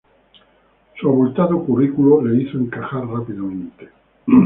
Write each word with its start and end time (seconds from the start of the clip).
Su 0.99 1.07
abultado 1.09 1.63
currículo 1.63 2.23
le 2.23 2.41
hizo 2.41 2.57
encajar 2.57 3.05
rápidamente. 3.05 3.89